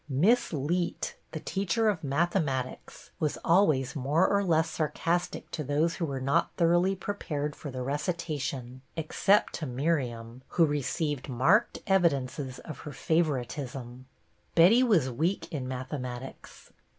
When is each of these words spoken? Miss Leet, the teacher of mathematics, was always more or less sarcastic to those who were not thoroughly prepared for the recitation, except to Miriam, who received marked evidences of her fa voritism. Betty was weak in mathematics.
Miss 0.09 0.51
Leet, 0.51 1.13
the 1.31 1.39
teacher 1.39 1.87
of 1.87 2.03
mathematics, 2.03 3.11
was 3.19 3.37
always 3.45 3.95
more 3.95 4.27
or 4.27 4.43
less 4.43 4.67
sarcastic 4.67 5.51
to 5.51 5.63
those 5.63 5.97
who 5.97 6.05
were 6.05 6.19
not 6.19 6.49
thoroughly 6.57 6.95
prepared 6.95 7.55
for 7.55 7.69
the 7.69 7.83
recitation, 7.83 8.81
except 8.95 9.53
to 9.53 9.67
Miriam, 9.67 10.41
who 10.57 10.65
received 10.65 11.29
marked 11.29 11.83
evidences 11.85 12.57
of 12.57 12.79
her 12.79 12.91
fa 12.93 13.21
voritism. 13.23 14.05
Betty 14.55 14.81
was 14.81 15.07
weak 15.11 15.47
in 15.53 15.67
mathematics. 15.67 16.73